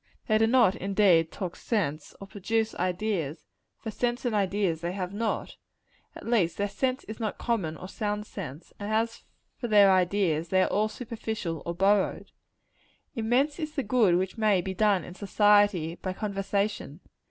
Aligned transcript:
They 0.25 0.39
do 0.39 0.47
not, 0.47 0.73
indeed, 0.75 1.31
talk 1.31 1.55
sense, 1.55 2.15
or 2.19 2.25
produce 2.25 2.73
ideas; 2.73 3.45
for 3.77 3.91
sense 3.91 4.25
and 4.25 4.33
ideas 4.33 4.81
they 4.81 4.93
have 4.93 5.13
not. 5.13 5.57
At 6.15 6.25
least, 6.25 6.57
their 6.57 6.67
sense 6.69 7.03
is 7.03 7.19
not 7.19 7.37
common 7.37 7.77
or 7.77 7.87
sound 7.87 8.25
sense: 8.25 8.73
and 8.79 8.91
as 8.91 9.25
for 9.57 9.67
their 9.67 9.91
ideas, 9.91 10.49
they 10.49 10.63
are 10.63 10.71
all 10.71 10.89
superficial 10.89 11.61
or 11.67 11.75
borrowed. 11.75 12.31
Immense 13.15 13.59
is 13.59 13.73
the 13.75 13.83
good 13.83 14.15
which 14.15 14.39
may 14.39 14.59
be 14.59 14.73
done 14.73 15.03
in 15.03 15.13
society, 15.13 15.93
by 15.93 16.13
conversation. 16.13 17.01